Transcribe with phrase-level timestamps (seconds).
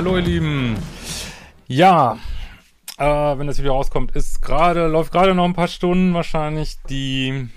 [0.00, 0.78] hallo ihr Lieben.
[1.66, 2.16] Ja,
[2.96, 7.50] äh, wenn das Video rauskommt, ist gerade, läuft gerade noch ein paar Stunden wahrscheinlich die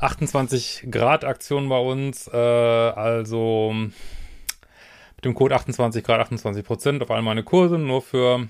[0.00, 2.28] 28 Grad Aktion bei uns.
[2.28, 8.46] Äh, also mit dem Code 28 Grad 28 Prozent auf all meine Kurse, nur für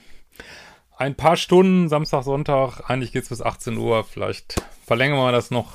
[0.96, 2.90] ein paar Stunden, Samstag, Sonntag.
[2.90, 4.02] Eigentlich geht's bis 18 Uhr.
[4.02, 5.74] Vielleicht verlängern wir das noch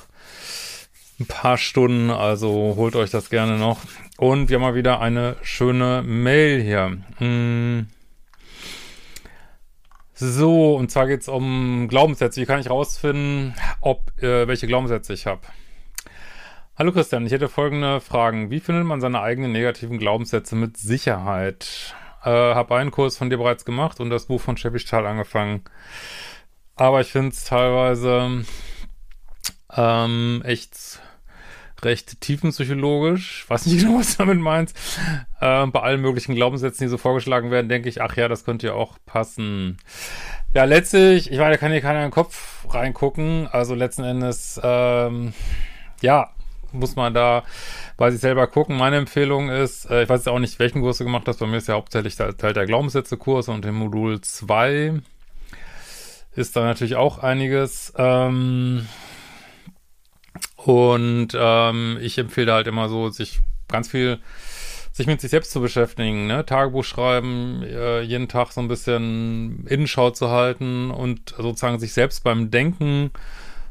[1.18, 3.80] ein paar Stunden, also holt euch das gerne noch.
[4.18, 6.98] Und wir haben mal wieder eine schöne Mail hier.
[7.18, 7.88] Hm.
[10.14, 12.40] So, und zwar geht es um Glaubenssätze.
[12.40, 15.42] Wie kann ich rausfinden, ob äh, welche Glaubenssätze ich habe?
[16.78, 18.50] Hallo Christian, ich hätte folgende Fragen.
[18.50, 21.94] Wie findet man seine eigenen negativen Glaubenssätze mit Sicherheit?
[22.22, 25.64] Äh, habe einen Kurs von dir bereits gemacht und das Buch von Chevy Stahl angefangen.
[26.74, 28.44] Aber ich finde es teilweise
[29.74, 31.00] ähm, echt
[31.86, 33.48] recht tiefenpsychologisch.
[33.48, 34.76] Weiß nicht genau, was du damit meinst.
[35.40, 38.66] Äh, bei allen möglichen Glaubenssätzen, die so vorgeschlagen werden, denke ich, ach ja, das könnte
[38.66, 39.78] ja auch passen.
[40.52, 43.48] Ja, letztlich, ich meine, da kann hier keiner in den Kopf reingucken.
[43.50, 45.32] Also letzten Endes, ähm,
[46.02, 46.30] ja,
[46.72, 47.44] muss man da
[47.96, 48.76] bei sich selber gucken.
[48.76, 51.56] Meine Empfehlung ist, äh, ich weiß auch nicht, welchen Kurs du gemacht hast, bei mir
[51.56, 55.00] ist ja hauptsächlich der Teil der Glaubenssätze-Kurs und im Modul 2
[56.34, 57.92] ist da natürlich auch einiges.
[57.96, 58.86] Ähm,
[60.66, 64.18] und ähm, ich empfehle halt immer so, sich ganz viel
[64.90, 66.44] sich mit sich selbst zu beschäftigen, ne?
[66.44, 72.24] Tagebuch schreiben, äh, jeden Tag so ein bisschen Innenschau zu halten und sozusagen sich selbst
[72.24, 73.10] beim Denken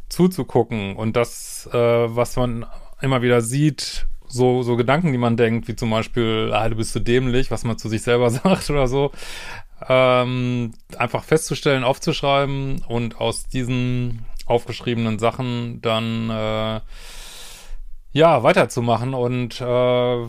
[0.07, 2.65] zuzugucken und das, äh, was man
[3.01, 6.93] immer wieder sieht, so, so Gedanken, die man denkt, wie zum Beispiel, ah, du bist
[6.93, 9.11] so dämlich, was man zu sich selber sagt oder so,
[9.89, 16.81] ähm, einfach festzustellen, aufzuschreiben und aus diesen aufgeschriebenen Sachen dann äh,
[18.11, 20.25] ja weiterzumachen und äh,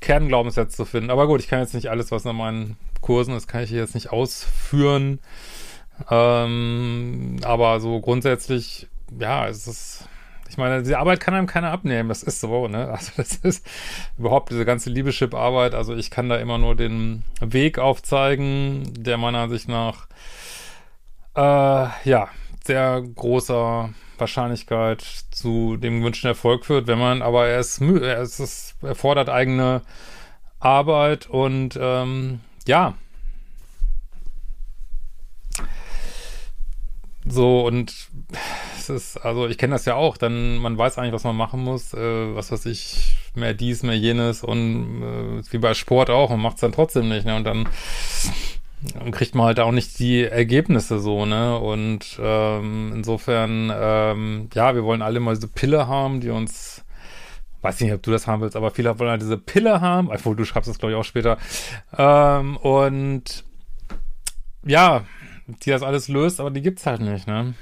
[0.00, 1.10] Kernglaubenssätze zu finden.
[1.10, 3.94] Aber gut, ich kann jetzt nicht alles, was in meinen Kursen ist, kann ich jetzt
[3.94, 5.20] nicht ausführen.
[6.10, 10.08] Ähm, aber so grundsätzlich, ja, es ist,
[10.48, 12.08] ich meine, diese Arbeit kann einem keiner abnehmen.
[12.08, 12.88] Das ist so, ne?
[12.92, 13.66] Also das ist
[14.18, 15.74] überhaupt diese ganze Liebeschip-Arbeit.
[15.74, 20.06] Also ich kann da immer nur den Weg aufzeigen, der meiner Ansicht nach,
[21.36, 22.28] äh, ja,
[22.70, 28.22] sehr großer Wahrscheinlichkeit zu dem gewünschten Erfolg führt, wenn man, aber er ist müde, er
[28.22, 29.82] ist, es erfordert eigene
[30.60, 32.38] Arbeit und ähm,
[32.68, 32.94] ja.
[37.26, 37.92] So, und
[38.78, 41.64] es ist, also ich kenne das ja auch, dann man weiß eigentlich, was man machen
[41.64, 46.30] muss, äh, was weiß ich, mehr dies, mehr jenes und äh, wie bei Sport auch,
[46.30, 47.34] man macht es dann trotzdem nicht, ne?
[47.34, 47.68] Und dann
[49.12, 51.58] kriegt man halt auch nicht die Ergebnisse so, ne?
[51.58, 56.84] Und ähm, insofern, ähm, ja, wir wollen alle mal diese Pille haben, die uns,
[57.62, 60.34] weiß nicht, ob du das haben willst, aber viele wollen halt diese Pille haben, obwohl
[60.34, 61.36] du schreibst das, glaube ich, auch später.
[61.96, 63.44] Ähm, und
[64.64, 65.04] ja,
[65.46, 67.54] die das alles löst, aber die gibt's halt nicht, ne?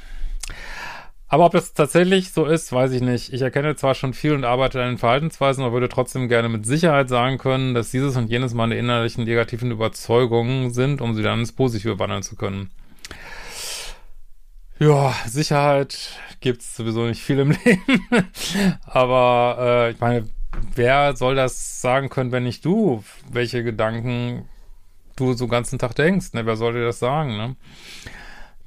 [1.31, 3.33] Aber ob das tatsächlich so ist, weiß ich nicht.
[3.34, 6.65] Ich erkenne zwar schon viel und arbeite an den Verhaltensweisen, aber würde trotzdem gerne mit
[6.65, 11.41] Sicherheit sagen können, dass dieses und jenes meine innerlichen negativen Überzeugungen sind, um sie dann
[11.41, 12.71] ins Positive wandeln zu können.
[14.78, 18.31] Ja, Sicherheit gibt's sowieso nicht viel im Leben.
[18.84, 20.28] aber äh, ich meine,
[20.75, 24.49] wer soll das sagen können, wenn nicht du, welche Gedanken
[25.16, 26.33] du so ganzen Tag denkst?
[26.33, 26.47] Ne?
[26.47, 27.37] Wer soll dir das sagen?
[27.37, 27.56] Ne?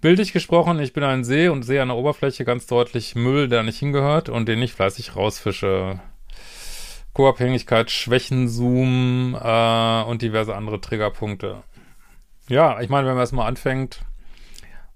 [0.02, 3.62] Bildlich gesprochen, ich bin ein See und sehe an der Oberfläche ganz deutlich Müll, der
[3.62, 6.00] nicht hingehört und den ich fleißig rausfische.
[7.14, 11.62] Co-Abhängigkeit, Schwächenzoom äh, und diverse andere Triggerpunkte.
[12.50, 14.02] Ja, ich meine, wenn man erstmal anfängt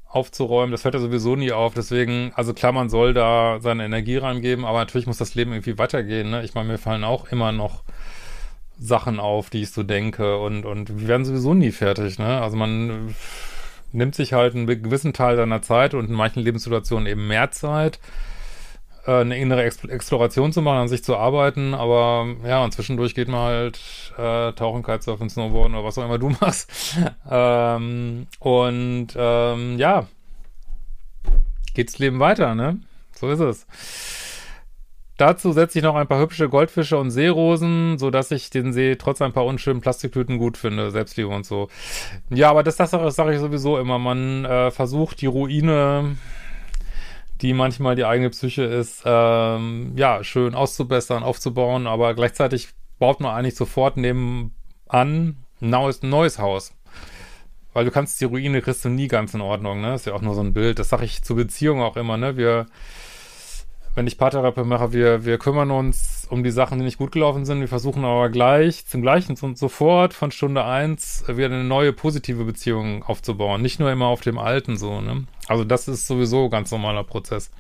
[0.07, 4.17] aufzuräumen, das hört ja sowieso nie auf, deswegen, also klar, man soll da seine Energie
[4.17, 6.43] reingeben, aber natürlich muss das Leben irgendwie weitergehen, ne?
[6.43, 7.83] Ich meine, mir fallen auch immer noch
[8.79, 12.41] Sachen auf, die ich so denke und, und wir werden sowieso nie fertig, ne?
[12.41, 13.13] Also man
[13.91, 17.99] nimmt sich halt einen gewissen Teil seiner Zeit und in manchen Lebenssituationen eben mehr Zeit,
[19.05, 23.27] äh, eine innere Exploration zu machen, an sich zu arbeiten, aber ja, und zwischendurch geht
[23.27, 23.79] man halt
[24.17, 26.97] äh, Tauchen, Kitesurfen, Snowboarden oder was auch immer du machst.
[27.29, 30.07] ähm, und ähm, ja,
[31.73, 32.79] geht's Leben weiter, ne?
[33.13, 34.24] So ist es.
[35.17, 38.97] Dazu setze ich noch ein paar hübsche Goldfische und Seerosen, so dass ich den See
[38.97, 41.69] trotz ein paar unschönen Plastiktüten gut finde, Selbstliebe und so.
[42.29, 43.97] Ja, aber das, das, sage ich sowieso immer.
[43.97, 46.17] Man äh, versucht die Ruine,
[47.41, 52.69] die manchmal die eigene Psyche ist, ähm, ja, schön auszubessern, aufzubauen, aber gleichzeitig
[52.99, 54.51] baut man eigentlich sofort nebenan
[54.87, 56.73] ein neues, neues Haus.
[57.73, 59.95] Weil du kannst die Ruine kriegst du nie ganz in Ordnung, ne?
[59.95, 60.79] Ist ja auch nur so ein Bild.
[60.79, 62.37] Das sage ich zur Beziehung auch immer, ne?
[62.37, 62.67] Wir
[63.95, 67.45] wenn ich Paartherapie mache, wir, wir kümmern uns um die Sachen, die nicht gut gelaufen
[67.45, 67.61] sind.
[67.61, 72.43] Wir versuchen aber gleich, zum gleichen und sofort von Stunde eins wieder eine neue positive
[72.43, 73.61] Beziehung aufzubauen.
[73.61, 75.25] Nicht nur immer auf dem Alten so, ne?
[75.47, 77.51] Also das ist sowieso ganz normaler Prozess.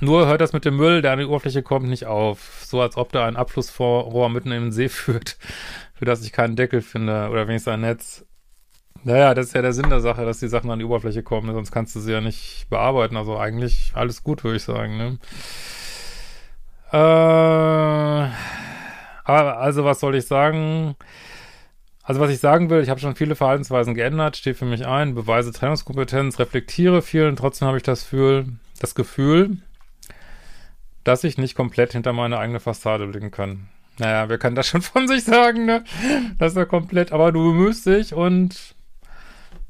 [0.00, 2.62] Nur hört das mit dem Müll, der an die Oberfläche kommt, nicht auf.
[2.64, 5.36] So als ob da ein Abflussrohr mitten in den See führt,
[5.94, 8.24] für das ich keinen Deckel finde oder wenigstens ein Netz.
[9.06, 11.54] Naja, das ist ja der Sinn der Sache, dass die Sachen an die Oberfläche kommen,
[11.54, 13.16] sonst kannst du sie ja nicht bearbeiten.
[13.16, 14.96] Also eigentlich alles gut, würde ich sagen.
[14.96, 15.18] Ne?
[16.90, 16.96] Äh,
[19.24, 20.96] aber also was soll ich sagen?
[22.02, 25.14] Also was ich sagen will, ich habe schon viele Verhaltensweisen geändert, stehe für mich ein,
[25.14, 28.46] beweise Trennungskompetenz, reflektiere viel und trotzdem habe ich das Gefühl,
[28.80, 29.58] das Gefühl,
[31.04, 33.68] dass ich nicht komplett hinter meine eigene Fassade blicken kann.
[34.00, 35.84] Naja, wer kann das schon von sich sagen, ne?
[36.40, 38.74] Das ist ja komplett, aber du bemühst dich und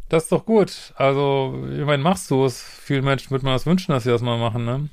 [0.08, 0.92] das ist doch gut.
[0.96, 2.62] Also, ich meine, machst du es.
[2.62, 4.88] Vielen Menschen würde man das wünschen, dass sie das mal machen, ne?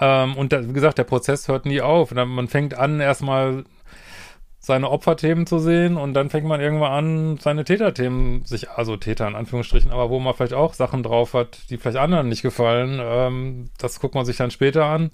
[0.00, 2.12] Ähm, und da, wie gesagt, der Prozess hört nie auf.
[2.12, 3.64] Man fängt an, erstmal
[4.58, 9.26] seine Opferthemen zu sehen und dann fängt man irgendwann an, seine Täterthemen sich, also Täter
[9.26, 13.00] in Anführungsstrichen, aber wo man vielleicht auch Sachen drauf hat, die vielleicht anderen nicht gefallen,
[13.02, 15.12] ähm, das guckt man sich dann später an.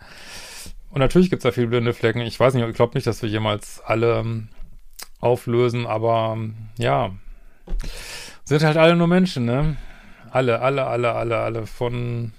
[0.91, 2.21] Und natürlich gibt es da viele blinde Flecken.
[2.21, 4.49] Ich weiß nicht, ich glaube nicht, dass wir jemals alle ähm,
[5.21, 6.39] auflösen, aber
[6.79, 7.13] ja.
[8.49, 9.77] Sind halt alle nur Menschen, ne?
[10.31, 12.31] Alle, alle, alle, alle, alle von,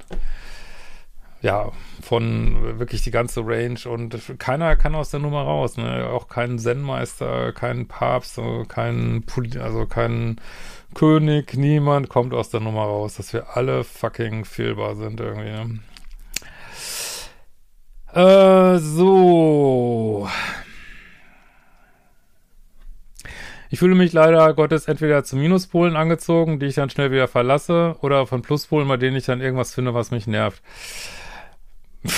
[1.41, 1.69] ja,
[2.01, 6.07] von wirklich die ganze Range und keiner kann aus der Nummer raus, ne?
[6.09, 8.39] Auch kein Zen-Meister, kein Papst,
[8.69, 9.25] kein,
[9.59, 10.39] also kein
[10.93, 15.79] König, niemand kommt aus der Nummer raus, dass wir alle fucking fehlbar sind irgendwie, ne?
[18.13, 20.29] Äh, so.
[23.69, 27.95] Ich fühle mich leider Gottes entweder zu Minuspolen angezogen, die ich dann schnell wieder verlasse,
[28.01, 30.61] oder von Pluspolen, bei denen ich dann irgendwas finde, was mich nervt.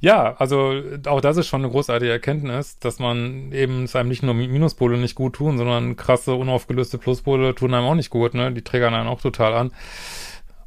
[0.00, 4.22] ja, also auch das ist schon eine großartige Erkenntnis, dass man eben es einem nicht
[4.22, 8.52] nur Minuspole nicht gut tun, sondern krasse, unaufgelöste Pluspole tun einem auch nicht gut, ne?
[8.52, 9.72] Die triggern einen auch total an.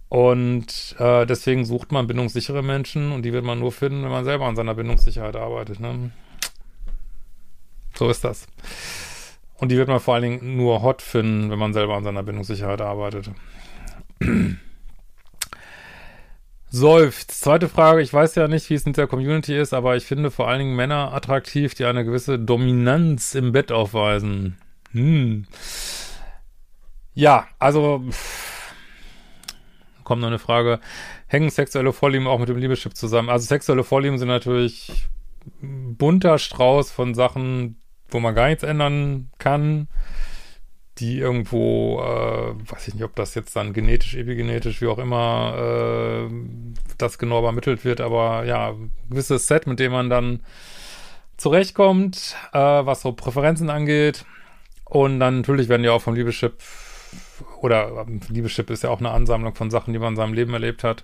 [0.10, 4.24] Und äh, deswegen sucht man bindungssichere Menschen und die wird man nur finden, wenn man
[4.24, 6.12] selber an seiner Bindungssicherheit arbeitet, ne?
[7.97, 8.47] So ist das.
[9.57, 12.24] Und die wird man vor allen Dingen nur hot finden, wenn man selber an seiner
[12.24, 13.31] Bindungssicherheit arbeitet.
[16.69, 17.31] Seufzt.
[17.31, 18.01] Zweite Frage.
[18.01, 20.59] Ich weiß ja nicht, wie es in der Community ist, aber ich finde vor allen
[20.59, 24.57] Dingen Männer attraktiv, die eine gewisse Dominanz im Bett aufweisen.
[24.91, 25.45] Hm.
[27.13, 28.03] Ja, also
[30.03, 30.81] kommt noch eine Frage.
[31.27, 33.30] Hängen sexuelle Vorlieben auch mit dem Liebeschip zusammen?
[33.30, 35.07] Also sexuelle Vorlieben sind natürlich
[35.62, 39.87] bunter Strauß von Sachen, wo man gar nichts ändern kann,
[40.97, 46.27] die irgendwo, äh, weiß ich nicht, ob das jetzt dann genetisch, epigenetisch, wie auch immer,
[46.29, 46.33] äh,
[46.97, 50.41] das genau übermittelt wird, aber ja, ein gewisses Set, mit dem man dann
[51.37, 54.25] zurechtkommt, äh, was so Präferenzen angeht.
[54.85, 56.53] Und dann natürlich werden ja auch vom Liebeschip
[57.61, 60.83] oder Liebeschip ist ja auch eine Ansammlung von Sachen, die man in seinem Leben erlebt
[60.83, 61.03] hat,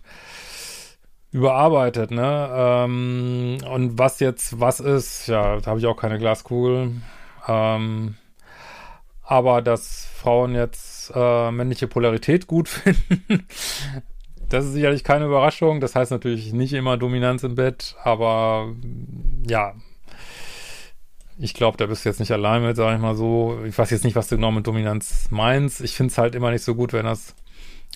[1.32, 2.50] überarbeitet, ne?
[2.54, 6.92] Ähm, und was jetzt was ist, ja, da habe ich auch keine Glaskugel.
[7.48, 8.16] Ähm,
[9.24, 13.48] aber dass Frauen jetzt äh, männliche Polarität gut finden,
[14.50, 15.80] das ist sicherlich keine Überraschung.
[15.80, 18.74] Das heißt natürlich nicht immer Dominanz im Bett, aber
[19.48, 19.74] ja,
[21.40, 23.60] ich glaube, da bist du jetzt nicht allein mit, sage ich mal so.
[23.66, 25.82] Ich weiß jetzt nicht, was du genau mit Dominanz meinst.
[25.82, 27.34] Ich finde es halt immer nicht so gut, wenn das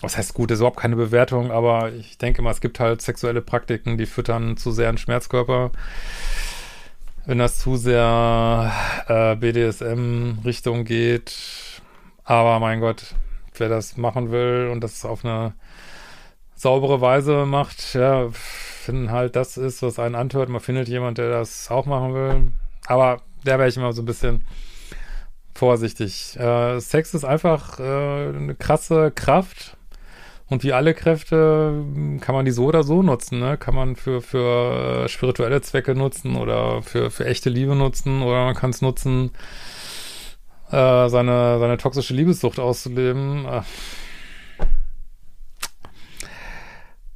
[0.02, 3.40] was heißt gut, ist überhaupt keine Bewertung, aber ich denke mal, es gibt halt sexuelle
[3.40, 5.72] Praktiken, die füttern zu sehr einen Schmerzkörper.
[7.24, 8.72] Wenn das zu sehr
[9.08, 11.34] äh, BDSM-Richtung geht.
[12.24, 13.14] Aber mein Gott,
[13.56, 15.54] wer das machen will und das auf eine
[16.54, 20.48] saubere Weise macht, ja, finden halt, das ist, was einen anhört.
[20.48, 22.52] Man findet jemand, der das auch machen will.
[22.86, 24.44] Aber da wäre ich immer so ein bisschen
[25.54, 26.38] vorsichtig.
[26.38, 29.76] Äh, Sex ist einfach äh, eine krasse Kraft
[30.48, 33.58] und wie alle Kräfte hm, kann man die so oder so nutzen, ne?
[33.58, 38.44] Kann man für, für äh, spirituelle Zwecke nutzen oder für, für echte Liebe nutzen oder
[38.44, 39.32] man kann es nutzen,
[40.70, 43.44] äh, seine, seine toxische Liebessucht auszuleben.
[43.46, 43.62] Äh.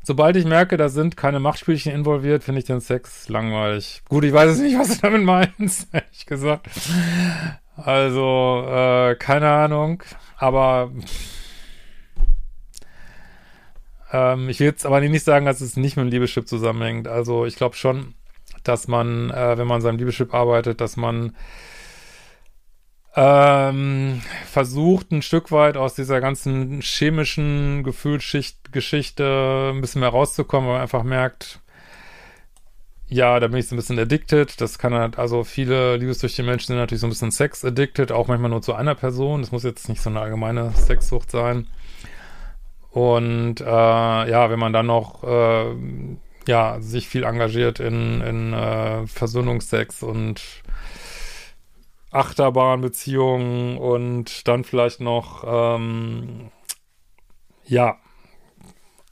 [0.02, 4.02] Sobald ich merke, da sind keine Machtspielchen involviert, finde ich den Sex langweilig.
[4.08, 6.68] Gut, ich weiß es nicht, was du damit meinst, ehrlich gesagt.
[7.76, 10.02] Also, äh, keine Ahnung,
[10.36, 10.90] aber
[14.12, 17.08] ähm, ich will jetzt aber nicht sagen, dass es nicht mit dem Liebeschip zusammenhängt.
[17.08, 18.14] Also ich glaube schon,
[18.64, 21.34] dass man, äh, wenn man an seinem Liebeschip arbeitet, dass man
[23.16, 30.74] ähm, versucht ein Stück weit aus dieser ganzen chemischen Gefühlsgeschichte ein bisschen mehr rauszukommen, weil
[30.76, 31.60] man einfach merkt,
[33.08, 34.60] ja, da bin ich so ein bisschen addicted.
[34.60, 38.50] Das kann halt, also viele liebessüchtige Menschen sind natürlich so ein bisschen sex-addicted, auch manchmal
[38.50, 39.40] nur zu einer Person.
[39.40, 41.66] Das muss jetzt nicht so eine allgemeine Sexsucht sein.
[42.90, 45.74] Und äh, ja, wenn man dann noch äh,
[46.46, 50.42] ja, sich viel engagiert in, in äh, Versöhnungsex und
[52.10, 56.50] Achterbahnbeziehungen und dann vielleicht noch ähm,
[57.66, 57.98] ja,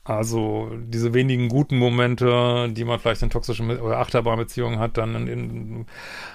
[0.03, 5.29] also diese wenigen guten Momente, die man vielleicht in toxischen oder Achterbahnbeziehungen hat, dann in,
[5.29, 5.87] in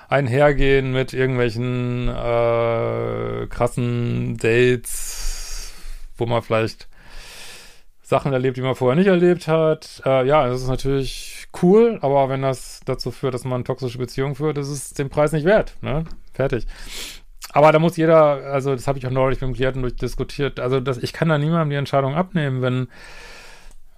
[0.09, 5.73] einhergehen mit irgendwelchen äh, krassen Dates,
[6.17, 6.87] wo man vielleicht
[8.13, 10.01] Sachen erlebt, die man vorher nicht erlebt hat.
[10.05, 14.35] Äh, ja, das ist natürlich cool, aber wenn das dazu führt, dass man toxische Beziehung
[14.35, 15.75] führt, ist es den Preis nicht wert.
[15.81, 16.03] Ne?
[16.33, 16.67] Fertig.
[17.51, 20.79] Aber da muss jeder, also das habe ich auch neulich mit dem Klienten durchdiskutiert, also
[20.79, 22.87] das, ich kann da niemandem die Entscheidung abnehmen, wenn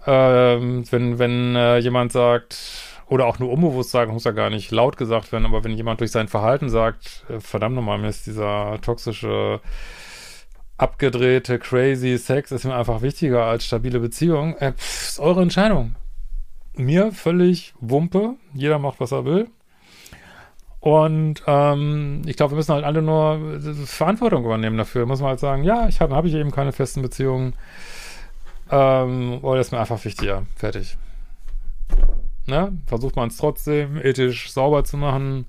[0.07, 2.57] ähm, wenn, wenn äh, jemand sagt,
[3.07, 5.99] oder auch nur unbewusst sagen, muss ja gar nicht laut gesagt werden, aber wenn jemand
[5.99, 9.59] durch sein Verhalten sagt, äh, verdammt nochmal, mir ist dieser toxische,
[10.77, 15.95] abgedrehte, crazy Sex ist mir einfach wichtiger als stabile Beziehung, äh, pff, ist eure Entscheidung.
[16.75, 19.47] Mir völlig Wumpe, jeder macht, was er will.
[20.85, 25.07] Und ähm, ich glaube, wir müssen halt alle nur äh, Verantwortung übernehmen dafür.
[25.07, 27.55] Muss man halt sagen, ja, ich habe hab ich eben keine festen Beziehungen.
[28.69, 30.45] Ähm, oder ist mir einfach wichtiger.
[30.55, 30.95] Fertig.
[32.45, 32.77] Ne?
[32.85, 35.47] Versucht man es trotzdem ethisch sauber zu machen.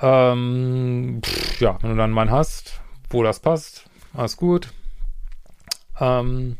[0.00, 4.68] Ähm, pff, ja, wenn du dann meinen hast, wo das passt, alles gut.
[6.00, 6.56] Ähm,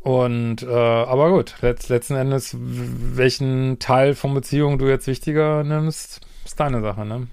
[0.00, 6.20] und, äh, aber gut, letzt, letzten Endes, welchen Teil von Beziehungen du jetzt wichtiger nimmst,
[6.44, 7.28] ist deine Sache, ne?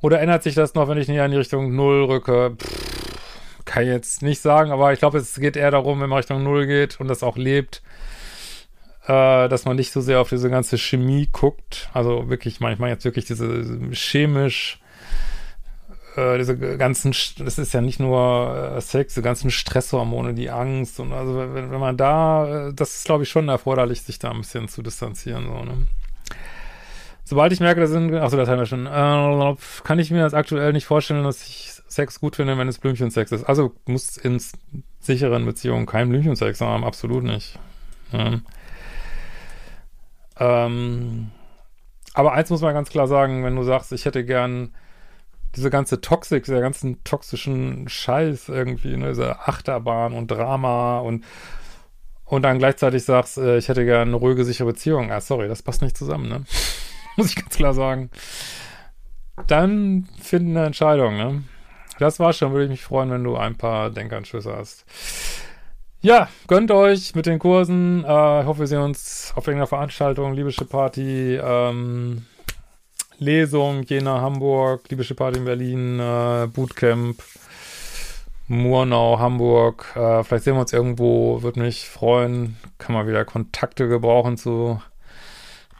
[0.00, 2.56] Oder ändert sich das noch, wenn ich näher in die Richtung Null rücke?
[2.58, 6.18] Pff, kann ich jetzt nicht sagen, aber ich glaube, es geht eher darum, wenn man
[6.18, 7.82] Richtung Null geht und das auch lebt,
[9.06, 11.88] äh, dass man nicht so sehr auf diese ganze Chemie guckt.
[11.94, 14.81] Also wirklich, manchmal jetzt wirklich diese chemisch,
[16.16, 21.00] äh, diese ganzen, das ist ja nicht nur äh, Sex, die ganzen Stresshormone, die Angst
[21.00, 24.30] und also wenn, wenn man da, äh, das ist glaube ich schon erforderlich, sich da
[24.30, 25.86] ein bisschen zu distanzieren, so, ne?
[27.24, 30.34] Sobald ich merke, da sind, achso, das haben wir schon, äh, kann ich mir das
[30.34, 33.44] aktuell nicht vorstellen, dass ich Sex gut finde, wenn es Blümchensex ist.
[33.44, 34.40] Also muss in
[34.98, 37.58] sicheren Beziehungen kein Blümchensex haben, absolut nicht.
[38.12, 38.40] Ja.
[40.38, 41.30] Ähm,
[42.14, 44.74] aber eins muss man ganz klar sagen, wenn du sagst, ich hätte gern
[45.56, 51.24] diese ganze Toxik, der ganzen toxischen Scheiß irgendwie, ne, diese Achterbahn und Drama und
[52.24, 55.12] und dann gleichzeitig sagst, äh, ich hätte gern eine ruhige, sichere Beziehung.
[55.12, 56.44] Ah, sorry, das passt nicht zusammen, ne?
[57.18, 58.08] muss ich ganz klar sagen.
[59.48, 61.42] Dann finden eine Entscheidung, ne?
[61.98, 64.86] Das war schon, würde ich mich freuen, wenn du ein paar Denkanschlüsse hast.
[66.00, 68.02] Ja, gönnt euch mit den Kursen.
[68.04, 70.32] Äh, ich hoffe, wir sehen uns auf irgendeiner Veranstaltung.
[70.32, 72.24] Liebische Party, ähm,
[73.22, 77.22] Lesung, Jena, Hamburg, Liebische Party in Berlin, äh, Bootcamp,
[78.48, 79.92] Murnau, Hamburg.
[79.94, 82.56] Äh, vielleicht sehen wir uns irgendwo, würde mich freuen.
[82.78, 84.82] Kann man wieder Kontakte gebrauchen zu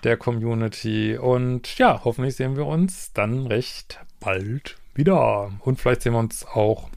[0.05, 1.19] der Community.
[1.19, 5.51] Und ja, hoffentlich sehen wir uns dann recht bald wieder.
[5.61, 6.89] Und vielleicht sehen wir uns auch.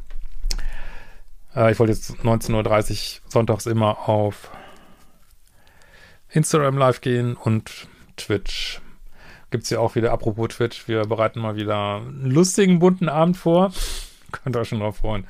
[1.55, 4.51] Äh, ich wollte jetzt 19.30 Uhr sonntags immer auf
[6.29, 8.79] Instagram live gehen und Twitch.
[9.55, 13.37] Gibt es ja auch wieder, apropos Twitch, wir bereiten mal wieder einen lustigen, bunten Abend
[13.37, 13.71] vor.
[14.33, 15.25] Könnt ihr euch schon drauf freuen.